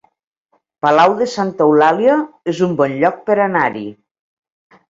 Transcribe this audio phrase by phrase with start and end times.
[0.85, 2.17] Palau de Santa Eulàlia
[2.55, 3.85] es un bon lloc per anar-hi